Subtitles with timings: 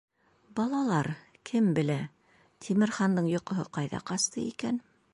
[0.59, 1.09] Балалар,
[1.51, 1.99] кем белә,
[2.67, 4.87] Тимерхандың йоҡоһо ҡайҙа ҡасты икән?